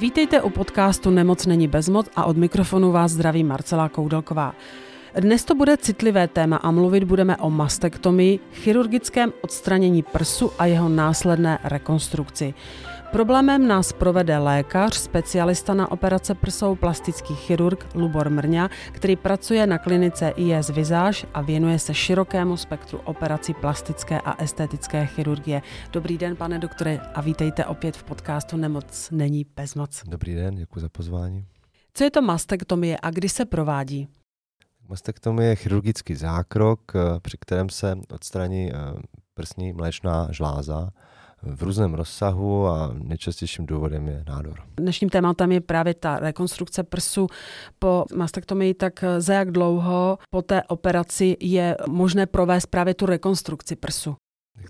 [0.00, 4.54] Vítejte u podcastu Nemoc není bezmoc a od mikrofonu vás zdraví Marcela Koudelková.
[5.20, 10.88] Dnes to bude citlivé téma a mluvit budeme o mastektomii, chirurgickém odstranění prsu a jeho
[10.88, 12.54] následné rekonstrukci.
[13.12, 19.78] Problémem nás provede lékař, specialista na operace prsou, plastický chirurg Lubor Mrňa, který pracuje na
[19.78, 25.62] klinice IS Visage a věnuje se širokému spektru operací plastické a estetické chirurgie.
[25.92, 30.02] Dobrý den, pane doktore, a vítejte opět v podcastu Nemoc není bezmoc.
[30.06, 31.46] Dobrý den, děkuji za pozvání.
[31.94, 34.08] Co je to mastektomie a kdy se provádí?
[34.88, 38.76] Mastektomie je chirurgický zákrok, eh, při kterém se odstraní eh,
[39.34, 40.90] prsní mléčná žláza
[41.54, 44.60] v různém rozsahu a nejčastějším důvodem je nádor.
[44.76, 47.26] Dnešním tématem je právě ta rekonstrukce prsu
[47.78, 53.76] po mastektomii, tak za jak dlouho po té operaci je možné provést právě tu rekonstrukci
[53.76, 54.16] prsu?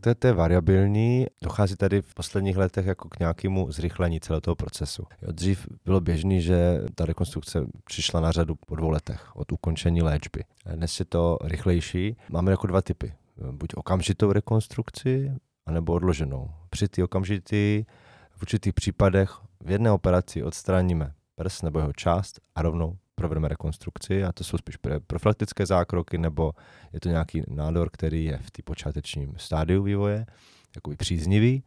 [0.00, 4.40] To je, to je variabilní, dochází tady v posledních letech jako k nějakému zrychlení celého
[4.40, 5.04] toho procesu.
[5.22, 10.02] Jo, dřív bylo běžný, že ta rekonstrukce přišla na řadu po dvou letech od ukončení
[10.02, 10.44] léčby.
[10.74, 12.16] Dnes je to rychlejší.
[12.28, 13.14] Máme jako dva typy.
[13.52, 15.32] Buď okamžitou rekonstrukci,
[15.66, 16.50] anebo odloženou.
[16.70, 17.84] Při ty okamžitý
[18.30, 19.30] v určitých případech
[19.64, 24.58] v jedné operaci odstraníme prs nebo jeho část a rovnou provedeme rekonstrukci a to jsou
[24.58, 26.52] spíš profilaktické zákroky nebo
[26.92, 30.26] je to nějaký nádor, který je v té počátečním stádiu vývoje,
[30.76, 31.62] jako příznivý.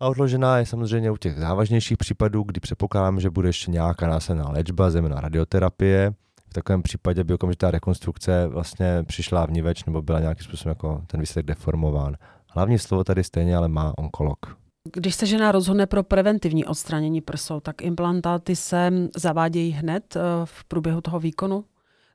[0.00, 4.48] A odložená je samozřejmě u těch závažnějších případů, kdy předpokládáme, že bude ještě nějaká následná
[4.48, 6.14] léčba, zejména radioterapie.
[6.50, 11.20] V takovém případě by okamžitá rekonstrukce vlastně přišla vníveč nebo byla nějakým způsobem jako ten
[11.20, 12.16] výsledek deformován.
[12.54, 14.38] Hlavní slovo tady stejně ale má onkolog.
[14.92, 20.64] Když se žena rozhodne pro preventivní odstranění prsou, tak implantáty se zavádějí hned eh, v
[20.64, 21.64] průběhu toho výkonu?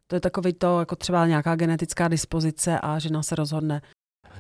[0.08, 3.82] To je takový to, jako třeba nějaká genetická dispozice a žena se rozhodne.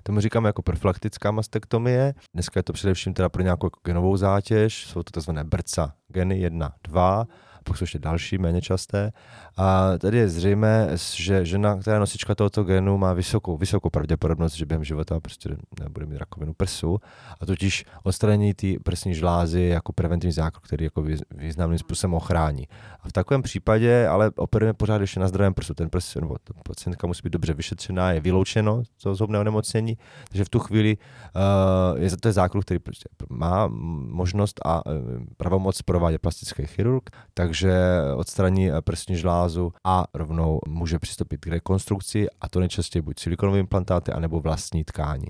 [0.03, 2.13] Tomu říkáme jako profilaktická mastektomie.
[2.33, 5.31] Dneska je to především teda pro nějakou genovou zátěž, jsou to tzv.
[5.31, 7.27] BRCA geny 1, 2
[7.67, 9.11] pak jsou ještě další, méně časté.
[9.57, 14.53] A tady je zřejmé, že žena, která je nosička tohoto genu, má vysokou, vysokou pravděpodobnost,
[14.53, 15.49] že během života prostě
[15.83, 16.99] nebude mít rakovinu prsu.
[17.41, 22.67] A totiž odstranění té prsní žlázy jako preventivní zákrok, který jako významným způsobem ochrání.
[23.01, 25.73] A v takovém případě ale operujeme pořád ještě na zdravém prsu.
[25.73, 29.97] Ten prs, nebo ta pacientka musí být dobře vyšetřená, je vyloučeno to zhoubné onemocnění,
[30.29, 33.67] takže v tu chvíli uh, je to je zákrok, který prostě má
[34.09, 34.93] možnost a uh,
[35.37, 37.79] pravomoc provádět plastický chirurg, takže takže
[38.15, 44.11] odstraní prsní žlázu a rovnou může přistoupit k rekonstrukci a to nejčastěji buď silikonové implantáty,
[44.11, 45.27] anebo vlastní tkání.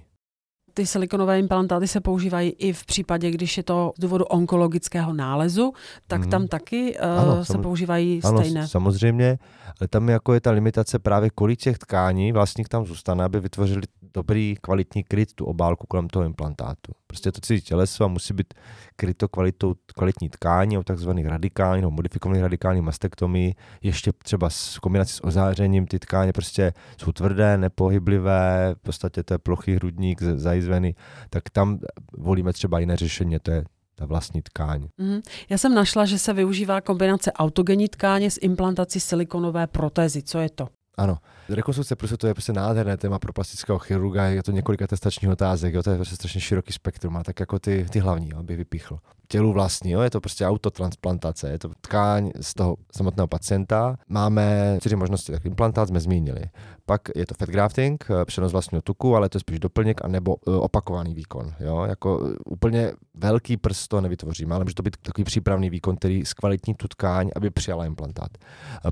[0.73, 5.73] Ty silikonové implantáty se používají i v případě, když je to z důvodu onkologického nálezu,
[6.07, 6.29] tak mm.
[6.29, 8.67] tam taky uh, ano, se používají ano, stejné.
[8.67, 9.39] samozřejmě,
[9.81, 13.81] ale tam jako je ta limitace právě kolik těch tkání vlastních tam zůstane, aby vytvořili
[14.17, 16.91] dobrý kvalitní kryt, tu obálku kolem toho implantátu.
[17.07, 18.53] Prostě to celé těleso musí být
[18.95, 25.13] kryto kvalitou, kvalitní tkání, o takzvaných radikálních nebo modifikovaných radikální mastektomii, ještě třeba s kombinací
[25.13, 30.95] s ozářením, ty tkáně prostě jsou tvrdé, nepohyblivé, v podstatě to je plochý hrudník zajizvený,
[31.29, 31.79] tak tam
[32.17, 33.63] volíme třeba jiné řešení, to je
[33.95, 34.87] ta vlastní tkáň.
[34.97, 35.19] Mm.
[35.49, 40.23] Já jsem našla, že se využívá kombinace autogenní tkáně s implantací silikonové protézy.
[40.23, 40.67] Co je to?
[40.97, 41.17] Ano,
[41.49, 45.73] rekonstrukce prsu to je prostě nádherné téma pro plastického chirurga, je to několika testačních otázek,
[45.73, 48.99] jo, to je prostě strašně široký spektrum, a tak jako ty, ty hlavní, aby vypíchl
[49.27, 49.91] tělu vlastní.
[49.91, 50.01] Jo?
[50.01, 53.97] Je to prostě autotransplantace, je to tkáň z toho samotného pacienta.
[54.09, 56.41] Máme čtyři možnosti, tak implantát jsme zmínili.
[56.85, 60.35] Pak je to fat grafting, eh, přenos vlastního tuku, ale to je spíš doplněk, anebo
[60.47, 61.53] eh, opakovaný výkon.
[61.59, 61.83] Jo?
[61.83, 66.25] Jako eh, úplně velký prst to nevytvoříme, ale může to být takový přípravný výkon, který
[66.25, 68.29] zkvalitní tu tkáň, aby přijala implantát.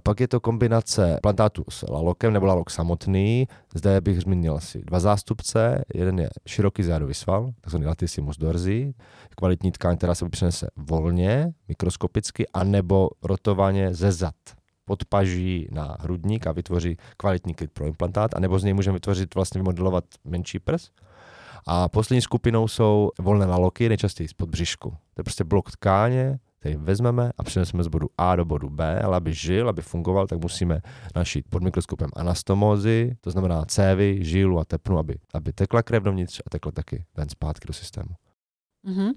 [0.04, 3.48] Pak je to kombinace implantátu s lalokem nebo lalok samotný.
[3.76, 5.84] Zde bych zmínil asi dva zástupce.
[5.94, 8.94] Jeden je široký zádový sval, takzvaný latissimus dorsi,
[9.38, 14.36] kvalitní tkáň, která se buď přinese volně, mikroskopicky, anebo rotovaně ze zad
[14.86, 19.36] pod paží na hrudník a vytvoří kvalitní klid pro implantát, anebo z něj můžeme vytvořit,
[19.36, 20.90] vlastně vymodelovat menší prs.
[21.68, 24.90] A poslední skupinou jsou volné naloky, nejčastěji spod břišku.
[24.90, 29.02] To je prostě blok tkáně, který vezmeme a přeneseme z bodu A do bodu B,
[29.02, 30.82] ale aby žil, aby fungoval, tak musíme
[31.16, 36.42] našít pod mikroskopem anastomózy, to znamená cévy, žilu a tepnu, aby, aby tekla krev dovnitř
[36.46, 38.10] a tekla taky ven zpátky do systému.
[38.86, 39.14] Mm-hmm.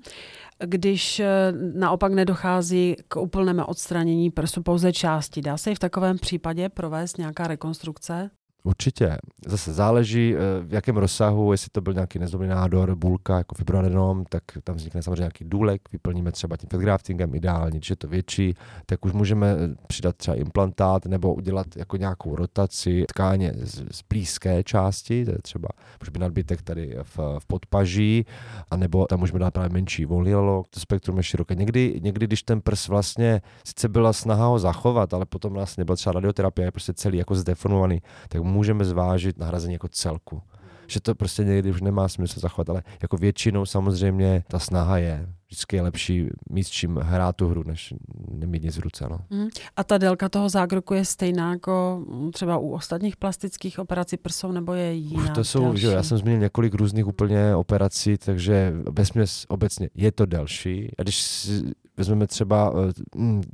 [0.64, 6.18] Když eh, naopak nedochází k úplnému odstranění prsu pouze části, dá se i v takovém
[6.18, 8.30] případě provést nějaká rekonstrukce?
[8.68, 9.16] Určitě.
[9.46, 14.24] Zase záleží, eh, v jakém rozsahu, jestli to byl nějaký nezlobný nádor, bulka, jako fibroadenom,
[14.28, 18.54] tak tam vznikne samozřejmě nějaký důlek, vyplníme třeba tím fedgraftingem ideálně, když je to větší,
[18.86, 24.02] tak už můžeme eh, přidat třeba implantát nebo udělat jako nějakou rotaci tkáně z, z
[24.10, 25.68] blízké části, to je třeba
[26.00, 28.26] může být nadbytek tady v, v podpaží,
[28.70, 31.54] anebo tam můžeme dát právě menší volilo, to spektrum je široké.
[31.54, 35.96] Někdy, někdy, když ten prs vlastně, sice byla snaha ho zachovat, ale potom vlastně byla
[35.96, 40.42] třeba radioterapie, je prostě celý jako zdeformovaný, tak můžeme zvážit nahrazení jako celku.
[40.86, 45.26] Že to prostě někdy už nemá smysl zachovat, ale jako většinou samozřejmě ta snaha je.
[45.46, 47.94] Vždycky je lepší mít s čím hrát tu hru, než
[48.30, 49.06] nemít nic v ruce.
[49.10, 49.18] No.
[49.30, 49.48] Mm.
[49.76, 54.72] A ta délka toho zákroku je stejná jako třeba u ostatních plastických operací prsou, nebo
[54.72, 55.22] je jiná?
[55.22, 60.12] Už to jsou, že já jsem zmínil několik různých úplně operací, takže vesměs obecně je
[60.12, 60.90] to delší.
[60.98, 61.50] A když
[61.96, 62.90] vezmeme třeba uh,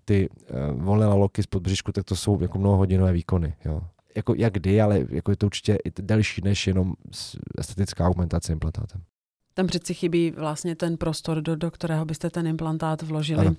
[0.05, 3.55] ty uh, volné laloky z podbřišku, tak to jsou jako mnohohodinové výkony.
[3.65, 3.81] Jo
[4.17, 6.95] jako jak kdy, ale jako je to určitě delší než jenom
[7.59, 9.01] estetická augmentace implantátem.
[9.55, 13.47] Tam přeci chybí vlastně ten prostor, do, do kterého byste ten implantát vložili.
[13.47, 13.57] Ano.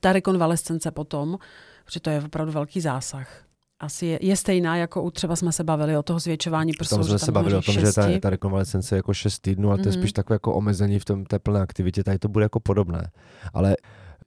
[0.00, 1.38] Ta rekonvalescence potom,
[1.84, 3.44] protože to je opravdu velký zásah,
[3.82, 6.96] asi je, je stejná, jako u třeba jsme se bavili o toho zvětšování prsou.
[6.96, 7.88] Tam jsme se bavili o tom, šesti.
[7.88, 9.82] že ta, ta rekonvalescence je jako 6 týdnů, ale mm-hmm.
[9.82, 10.00] to je mhm.
[10.00, 13.10] spíš takové jako omezení v tom té plné aktivitě, tady to bude jako podobné.
[13.54, 13.76] Ale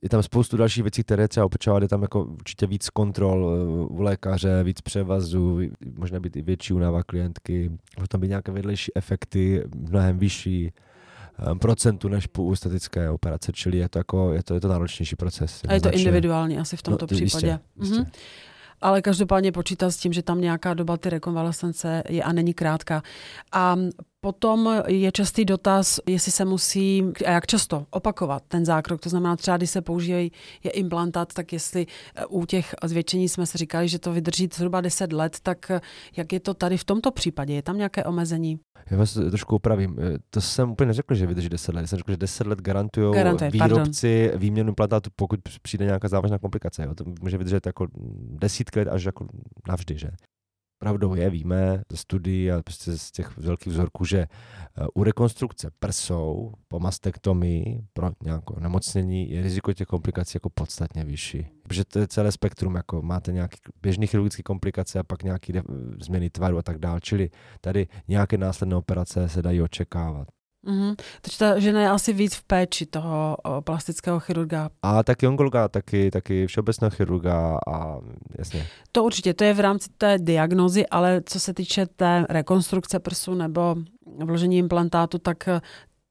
[0.01, 3.93] je tam spoustu dalších věcí, které třeba opečovat, je tam jako určitě víc kontrol eh,
[3.93, 5.59] u lékaře, víc převazů,
[5.97, 11.55] možná být i větší únava klientky, může tam být nějaké vedlejší efekty, mnohem vyšší eh,
[11.55, 15.61] procentu než po statické operace, čili je to, jako, je to, je to náročnější proces.
[15.67, 17.23] A je to individuální asi v tomto no, případě.
[17.25, 18.01] Jistě, jistě.
[18.01, 18.11] Mm-hmm.
[18.81, 23.03] Ale každopádně počítat s tím, že tam nějaká doba ty rekonvalescence je a není krátká.
[23.51, 23.75] A
[24.25, 29.01] Potom je častý dotaz, jestli se musí a jak často opakovat ten zákrok.
[29.01, 30.31] To znamená třeba, když se používají
[30.63, 31.85] je implantát, tak jestli
[32.15, 35.81] eh, u těch zvětšení jsme si říkali, že to vydrží zhruba 10 let, tak eh,
[36.17, 37.53] jak je to tady v tomto případě?
[37.53, 38.59] Je tam nějaké omezení?
[38.91, 39.97] Já vás trošku opravím.
[39.99, 41.81] Eh, to jsem úplně neřekl, že vydrží 10 let.
[41.81, 43.21] Já jsem řekl, že 10 let garantují
[43.51, 44.39] výrobci pardon.
[44.39, 46.83] výměnu implantátu, pokud přijde nějaká závažná komplikace.
[46.83, 46.95] Jo.
[46.95, 47.87] To může vydržet jako
[48.29, 49.27] desítky let až jako
[49.67, 49.97] navždy.
[49.97, 50.09] Že?
[50.77, 55.71] Pravdou je, víme ze studií a prostě z těch velkých vzorků, že eh, u rekonstrukce
[55.79, 61.47] prsou po mastektomii pro nějaké nemocnění je riziko těch komplikací jako podstatně vyšší.
[61.63, 65.53] Protože to je celé spektrum, jako máte nějaké běžné chirurgické komplikace a pak nějaké
[66.01, 67.01] změny tvaru a tak dále.
[67.01, 67.29] Čili
[67.61, 70.27] tady nějaké následné operace se dají očekávat.
[70.65, 70.95] Mm-hmm.
[71.21, 74.69] Takže ta žena je asi víc v péči toho plastického chirurga.
[74.81, 77.99] A taky onkologa, taky, taky všeobecného chirurga a
[78.37, 78.67] jasně.
[78.91, 83.33] To určitě, to je v rámci té diagnozy, ale co se týče té rekonstrukce prsu
[83.33, 83.75] nebo
[84.23, 85.61] vložení implantátu, tak eh,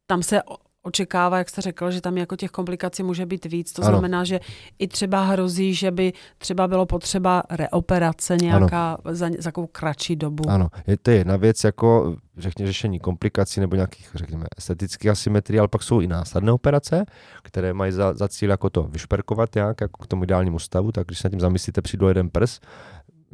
[0.07, 0.41] tam se
[0.85, 3.73] očekává, jak jste řekl, že tam jako těch komplikací může být víc.
[3.73, 3.91] To ano.
[3.91, 4.41] znamená, že
[4.79, 10.51] i třeba hrozí, že by třeba bylo potřeba reoperace nějaká za, za takovou kratší dobu.
[10.51, 15.69] Ano, je to jedna věc, jako řekněme řešení komplikací nebo nějakých, řekněme, estetických asymetrií, ale
[15.69, 17.05] pak jsou i následné operace,
[17.43, 21.07] které mají za, za cíl jako to vyšperkovat nějak jako k tomu ideálnímu stavu, tak
[21.07, 22.61] když se nad tím zamyslíte, přijdu jeden prs,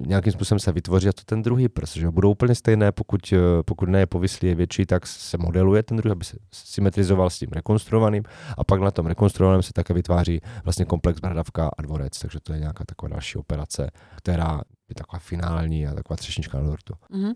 [0.06, 3.62] nějakým způsobem se vytvoří a to ten druhý prs, že budou úplně stejné, pokud, eh,
[3.64, 7.38] pokud ne je povyslý, je větší, tak se modeluje ten druhý, aby se symetrizoval s
[7.38, 8.22] tím rekonstruovaným
[8.58, 12.52] a pak na tom rekonstruovaném se také vytváří vlastně komplex bradavka a dvorec, takže to
[12.52, 16.94] je nějaká taková další operace, která je taková finální a taková třešnička na dortu.
[17.10, 17.34] Uh-huh.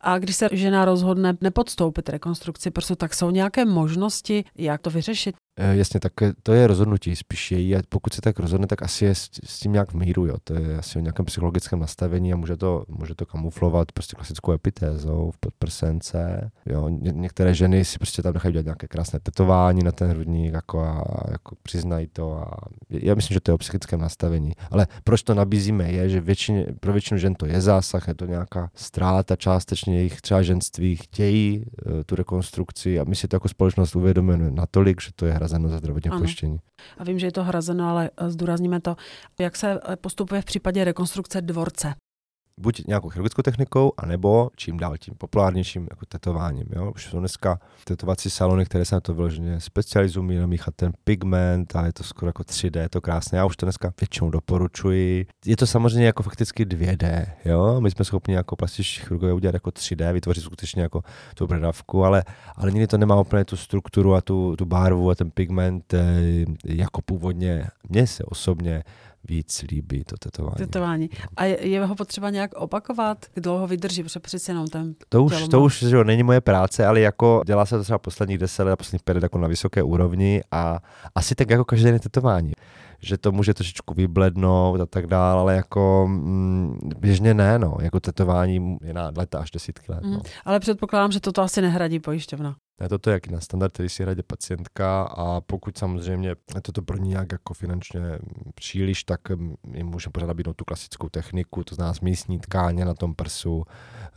[0.00, 5.36] A když se žena rozhodne nepodstoupit rekonstrukci prsu, tak jsou nějaké možnosti, jak to vyřešit?
[5.58, 6.12] E, jasně, tak
[6.42, 9.28] to je rozhodnutí spíš její a pokud se tak rozhodne, tak asi je s,
[9.60, 10.36] tím nějak v míru, jo.
[10.44, 14.52] To je asi o nějakém psychologickém nastavení a může to, může to kamuflovat prostě klasickou
[14.52, 16.50] epitézou v podprsence.
[16.66, 16.88] Jo.
[16.88, 20.80] Ně, některé ženy si prostě tam nechají dělat nějaké krásné tetování na ten hrudník jako
[20.80, 22.50] a jako přiznají to a
[22.90, 24.52] já myslím, že to je o psychickém nastavení.
[24.70, 28.26] Ale proč to nabízíme je, že většině, pro většinu žen to je zásah, je to
[28.26, 33.48] nějaká ztráta částečně jejich třeba ženství, chtějí uh, tu rekonstrukci a my si to jako
[33.48, 36.58] společnost uvědomujeme natolik, že to je hrazeno za zdravotní pojištění.
[36.98, 38.96] A vím, že je to hrazeno, ale eh, zdůrazníme to,
[39.40, 41.94] jak se eh, postupuje v případě rekonstrukce dvorce
[42.60, 46.66] buď nějakou chirurgickou technikou, anebo čím dál tím populárnějším jako tetováním.
[46.76, 46.92] Jo?
[46.94, 51.86] Už jsou dneska tetovací salony, které se na to vyloženě specializují, namíchat ten pigment a
[51.86, 53.38] je to skoro jako 3D, je to krásné.
[53.38, 55.26] Já už to dneska většinou doporučuji.
[55.46, 57.80] Je to samozřejmě jako fakticky 2D, jo?
[57.80, 61.02] My jsme schopni jako plastiční chirurgové udělat jako 3D, vytvořit skutečně jako
[61.34, 62.24] tu bradavku, ale,
[62.56, 66.44] ale nikdy to nemá úplně tu strukturu a tu, tu barvu a ten pigment eh,
[66.64, 67.66] jako původně.
[67.88, 68.84] Mně se osobně
[69.28, 70.56] víc líbí to tetování.
[70.58, 71.10] Tetování.
[71.36, 73.26] A je, je ho potřeba nějak opakovat?
[73.36, 74.02] Jak dlouho vydrží?
[74.02, 77.66] Protože přeci jenom ten To už, to už že není moje práce, ale jako dělá
[77.66, 80.78] se to třeba posledních deset let, posledních pět jako na vysoké úrovni a
[81.14, 82.52] asi tak jako každé tetování
[83.00, 88.00] že to může trošičku vyblednout a tak dále, ale jako mm, běžně ne, no, jako
[88.00, 90.04] tetování je na leta až desítky let.
[90.04, 90.12] Mm.
[90.12, 90.20] No.
[90.44, 92.56] Ale předpokládám, že toto asi nehradí pojišťovna.
[92.88, 97.08] Toto je jaký na standard, který si hradí pacientka a pokud samozřejmě toto pro ní
[97.08, 98.00] nějak jako finančně
[98.54, 99.20] příliš, tak
[99.74, 103.64] jim můžeme pořád nabídnout tu klasickou techniku, to znamená místní tkáně na tom prsu,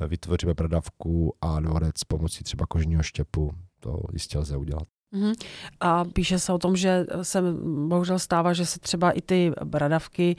[0.08, 3.51] vytvoříme bradavku a dvorec pomocí třeba kožního štěpu.
[3.80, 4.84] To jistě lze udělat.
[5.13, 5.34] Mm-hmm.
[5.80, 7.42] A píše se o tom, že se
[7.88, 10.36] bohužel stává, že se třeba i ty bradavky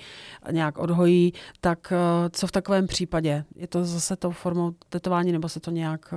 [0.50, 3.45] nějak odhojí, tak eh, co v takovém případě?
[3.57, 6.15] Je to zase tou formou tetování nebo se to nějak...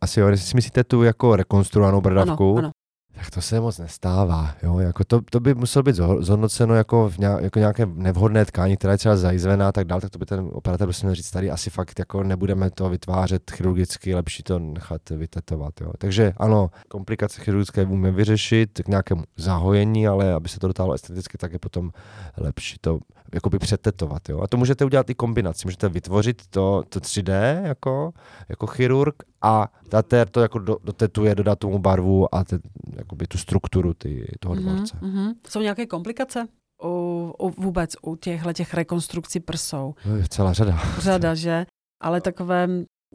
[0.00, 2.70] Asi jo, jestli si myslíte tu jako rekonstruovanou bradavku, ano, ano.
[3.14, 4.54] Tak to se moc nestává.
[4.62, 4.78] Jo?
[4.78, 8.92] Jako to, to, by muselo být zhodnoceno jako, v nějak, jako nějaké nevhodné tkání, která
[8.92, 11.50] je třeba zajizvená a tak dále, tak to by ten operátor prostě měl říct, tady
[11.50, 15.80] asi fakt jako nebudeme to vytvářet chirurgicky, lepší to nechat vytetovat.
[15.80, 15.92] Jo?
[15.98, 21.38] Takže ano, komplikace chirurgické můžeme vyřešit k nějakému zahojení, ale aby se to dotáhlo esteticky,
[21.38, 21.90] tak je potom
[22.36, 22.98] lepší to
[23.34, 24.28] jakoby přetetovat.
[24.28, 24.40] Jo?
[24.40, 25.66] A to můžete udělat i kombinaci.
[25.66, 28.12] Můžete vytvořit to, to 3D jako,
[28.48, 32.58] jako chirurg a datér to jako do, dotetuje, dodá tomu barvu a te,
[32.96, 34.96] jakoby tu strukturu ty, toho mhm, dvorce.
[34.96, 35.34] Mm-hmm.
[35.48, 36.46] Jsou nějaké komplikace?
[36.84, 39.94] U, u, vůbec u těchto těch rekonstrukcí prsou?
[40.06, 40.78] No, je celá řada.
[40.98, 41.66] Řada, že?
[42.00, 42.68] Ale takové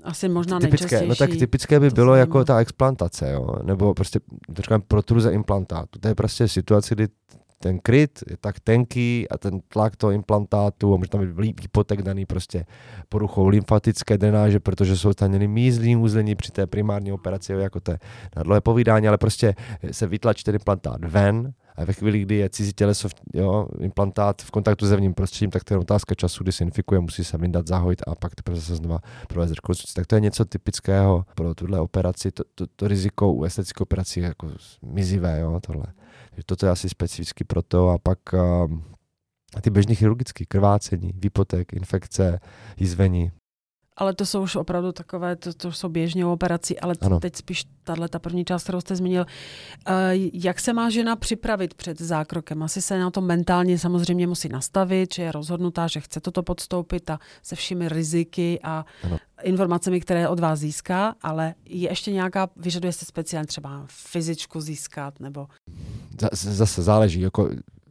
[0.04, 3.56] asi možná typické, No tak typické by bylo jako ta explantace, jo?
[3.64, 4.20] nebo prostě
[4.54, 6.00] to říkám protruze implantátu.
[6.00, 7.08] To je prostě situace, kdy
[7.60, 12.02] ten kryt je tak tenký a ten tlak toho implantátu a může tam být hypotek
[12.02, 12.66] daný prostě
[13.10, 18.00] poruchou lymfatické drenáže, protože jsou staněny mízlí úzlení při té primární operaci, jako to je
[18.36, 19.56] na dlouhé povídání, ale prostě
[19.92, 24.52] se vytlačí ten implantát ven a ve chvíli, kdy je cizí těleso, jo, implantát v
[24.52, 27.68] kontaktu s zevním prostředím, tak to je otázka času, kdy se infikuje, musí se vyndat,
[27.68, 29.94] zahojit a pak teprve se znova provést rekonstrukci.
[29.94, 32.32] Tak to je něco typického pro tuhle operaci.
[32.32, 34.48] To, to, to riziko u estetické operací je jako
[34.82, 35.86] mizivé, jo, tohle.
[36.46, 37.90] Toto je asi specificky pro to.
[37.90, 38.80] A pak uh,
[39.62, 42.40] ty běžné chirurgické krvácení, výpotek, infekce,
[42.78, 43.32] jizvení,
[44.00, 47.20] ale to jsou už opravdu takové, to, to jsou běžně operací, ale ano.
[47.20, 49.26] teď spíš tahle ta první část, kterou jste zmínil.
[49.90, 49.96] Uh,
[50.34, 52.64] jak se má žena připravit před zákrokem?
[52.64, 57.10] Asi se na to mentálně samozřejmě musí nastavit, že je rozhodnutá, že chce toto podstoupit
[57.10, 59.18] a se všemi riziky a ano.
[59.44, 65.20] informacemi, které od vás získá, ale je ještě nějaká, vyžaduje se speciálně třeba fyzičku získat
[65.20, 65.48] nebo...
[66.32, 67.50] Zase záleží, jako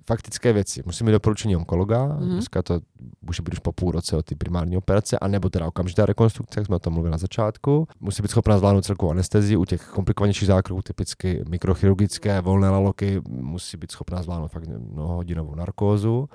[0.09, 0.83] faktické věci.
[0.87, 2.29] Musí mít doporučení onkologa, mm.
[2.29, 2.81] dneska to
[3.23, 6.67] může být už po půl roce od té primární operace, anebo teda okamžitá rekonstrukce, jak
[6.67, 7.89] jsme o tom mluvili na začátku.
[8.01, 13.77] Musí být schopná zvládnout celkovou anestezii u těch komplikovanějších zákroků, typicky mikrochirurgické, volné laloky, musí
[13.77, 16.29] být schopná zvládnout fakt mnohodinovou narkózu.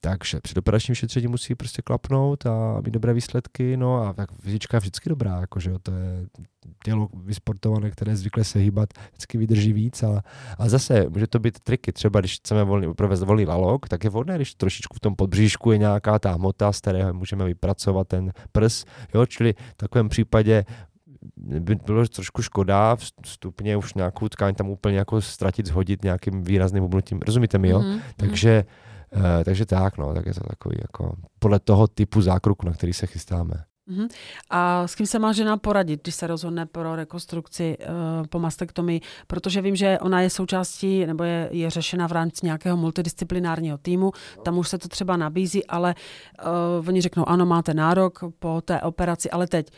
[0.00, 4.76] Takže při operačním šetření musí prostě klapnout a mít dobré výsledky, no a tak fyzička
[4.76, 6.26] je vždycky dobrá, jakože to je
[6.84, 10.22] tělo vysportované, které zvykle se hýbat, vždycky vydrží víc, ale,
[10.58, 14.10] ale zase může to být triky, třeba když chceme volný, provést volný lalok, tak je
[14.10, 18.32] vhodné, když trošičku v tom podbříšku je nějaká ta hmota, z které můžeme vypracovat ten
[18.52, 20.64] prs, jo, čili v takovém případě
[21.36, 26.84] by bylo trošku škoda vstupně už nějakou tkáň tam úplně jako ztratit, zhodit nějakým výrazným
[26.84, 27.20] obnutím.
[27.26, 27.80] Rozumíte mi, jo?
[27.80, 28.00] Mm-hmm.
[28.16, 28.72] Takže Uh,
[29.44, 33.06] takže tak, no, tak je to takový jako podle toho typu zákroku, na který se
[33.06, 33.64] chystáme.
[33.90, 34.08] Uh-huh.
[34.50, 39.00] A s kým se má žena poradit, když se rozhodne pro rekonstrukci uh, po mastektomii?
[39.26, 44.12] Protože vím, že ona je součástí nebo je, je řešena v rámci nějakého multidisciplinárního týmu,
[44.44, 45.94] tam už se to třeba nabízí, ale
[46.80, 49.70] uh, oni řeknou, ano, máte nárok po té operaci, ale teď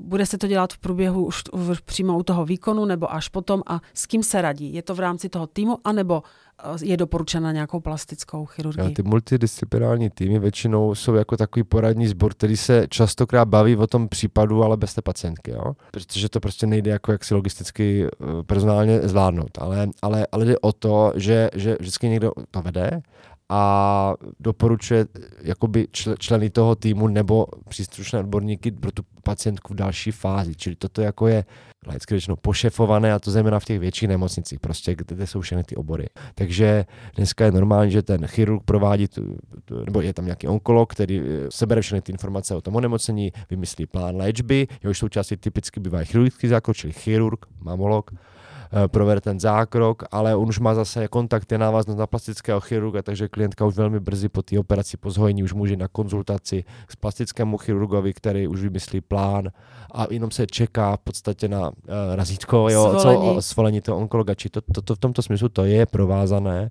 [0.00, 1.42] bude se to dělat v průběhu už
[1.84, 4.74] přímo u toho výkonu nebo až potom a s kým se radí?
[4.74, 6.22] Je to v rámci toho týmu anebo
[6.58, 8.94] eh, je doporučena nějakou plastickou chirurgii?
[8.94, 14.08] Ty multidisciplinární týmy většinou jsou jako takový poradní sbor, který se častokrát baví o tom
[14.08, 15.72] případu, ale bez té pacientky, jo?
[15.90, 20.58] protože to prostě nejde jako jak si logisticky eh, personálně zvládnout, ale, ale, ale jde
[20.58, 23.02] o to, že, že vždycky někdo to vede
[23.50, 25.06] a doporučuje
[25.42, 25.88] jakoby
[26.18, 30.54] členy toho týmu nebo příslušné odborníky pro tu pacientku v další fázi.
[30.54, 31.44] Čili toto jako je
[31.86, 35.76] laicky řečeno pošefované a to zejména v těch větších nemocnicích, prostě kde jsou všechny ty
[35.76, 36.06] obory.
[36.34, 36.84] Takže
[37.16, 41.20] dneska je normální, že ten chirurg provádí, tu, tu, nebo je tam nějaký onkolog, který
[41.20, 46.04] eh, sebere všechny ty informace o tom onemocnění, vymyslí plán léčby, jehož součástí typicky bývá
[46.04, 48.37] chirurgický zákrok, čili chirurg, mamolog, Eh,
[48.86, 53.64] provede ten zákrok, ale on už má zase kontakty návaznost na plastického chirurga, takže klientka
[53.64, 58.12] už velmi brzy po té operaci, po zhojení už může na konzultaci s plastickému chirurgovi,
[58.12, 59.48] který už vymyslí plán
[59.94, 61.74] a jenom se čeká v podstatě na uh,
[62.14, 63.34] razítko, jo, svolení.
[63.34, 64.34] co svolení toho onkologa.
[64.34, 66.70] Či to, to, to, v tomto smyslu to je provázané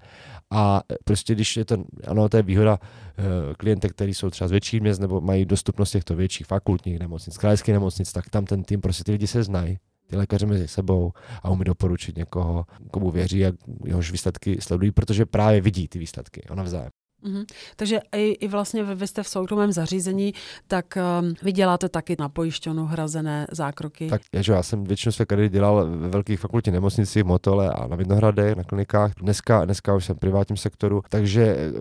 [0.52, 1.78] a prostě když je to,
[2.08, 3.26] ano, to je výhoda uh,
[3.58, 7.74] klientek, kteří jsou třeba z větších měst nebo mají dostupnost těchto větších fakultních nemocnic, krajských
[7.74, 11.12] nemocnic, tak tam ten tým, prostě ty lidi se znají ty lékaře mezi sebou
[11.44, 13.52] a umí doporučit někoho, komu věří a
[13.86, 16.97] jehož výsledky sledují, protože právě vidí ty výsledky, ona vzájem.
[17.24, 17.46] Mm-hmm.
[17.76, 20.34] Takže i, i vlastně vy, vy jste v soukromém zařízení,
[20.68, 24.08] tak um, vy děláte taky na pojišťovnu hrazené zákroky.
[24.08, 27.88] Tak já, že já jsem většinu své kariéry dělal ve velkých fakultních nemocnicích, Motole a
[27.88, 29.12] na Vinohradech, na klinikách.
[29.22, 31.72] Dneska, dneska už jsem v privátním sektoru, takže eh,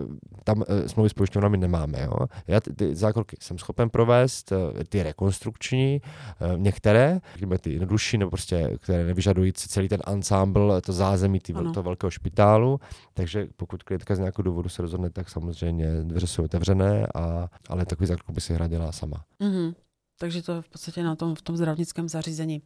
[0.43, 2.01] tam uh, smlouvy s pojišťovnami nemáme.
[2.01, 2.27] Jo.
[2.47, 4.57] Já ty, ty zákroky jsem schopen provést, uh,
[4.89, 6.01] ty rekonstrukční,
[6.41, 7.19] uh, některé,
[7.61, 12.79] ty jednodušší, nebo prostě, které nevyžadují celý ten ensemble, to zázemí toho velkého špitálu,
[13.13, 17.85] takže pokud klientka z nějakého důvodu se rozhodne, tak samozřejmě dveře jsou otevřené, a, ale
[17.85, 19.23] takový zákrok by si hradila sama.
[19.41, 19.75] Mm-hmm.
[20.19, 22.61] Takže to je v podstatě na tom, v tom zdravotnickém zařízení.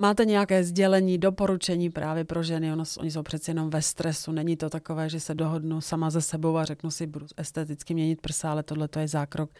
[0.00, 2.72] Máte nějaké sdělení, doporučení právě pro ženy?
[2.72, 4.32] Ono, oni jsou přeci jenom ve stresu.
[4.32, 8.20] Není to takové, že se dohodnu sama ze sebou a řeknu si, budu esteticky měnit
[8.20, 9.50] prsa, ale tohle to je zákrok.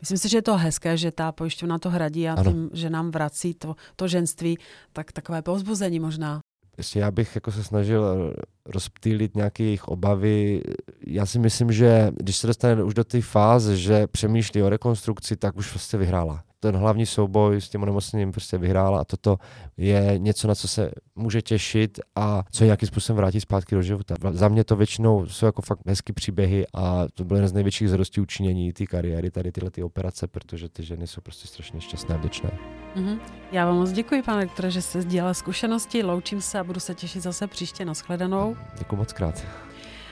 [0.00, 2.52] Myslím si, že je to hezké, že ta pojišťovna to hradí a ano.
[2.52, 4.58] tím, že nám vrací to, to ženství,
[4.92, 6.40] tak takové povzbuzení možná
[6.78, 8.34] ještě já bych jako se snažil
[8.66, 10.62] rozptýlit nějaké jejich obavy.
[11.06, 15.36] Já si myslím, že když se dostane už do té fáze, že přemýšlí o rekonstrukci,
[15.36, 19.38] tak už prostě vyhrála ten hlavní souboj s tím onemocněním prostě vyhrála a toto
[19.76, 24.14] je něco, na co se může těšit a co nějakým způsobem vrátí zpátky do života.
[24.30, 27.88] Za mě to většinou jsou jako fakt hezký příběhy a to bylo jeden z největších
[27.90, 32.14] zrostí učinění té kariéry, tady tyhle ty operace, protože ty ženy jsou prostě strašně šťastné
[32.14, 32.50] a vděčné.
[32.98, 33.18] Mm-hmm.
[33.52, 36.94] Já vám moc děkuji, pane doktore, že jste sdílel zkušenosti, loučím se a budu se
[36.94, 38.56] těšit zase příště na shledanou.
[38.78, 39.44] Děkuji moc krát.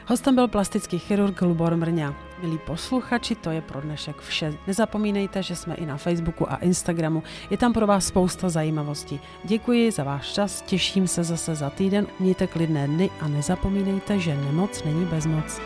[0.08, 2.14] Hostem byl plastický chirurg Lubor Mrňa.
[2.42, 4.54] Milí posluchači, to je pro dnešek vše.
[4.66, 7.22] Nezapomínejte, že jsme i na Facebooku a Instagramu.
[7.50, 9.20] Je tam pro vás spousta zajímavostí.
[9.44, 12.06] Děkuji za váš čas, těším se zase za týden.
[12.20, 15.60] Mějte klidné dny a nezapomínejte, že nemoc není bezmoc.